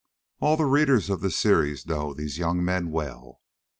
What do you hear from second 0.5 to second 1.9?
of the readers of this series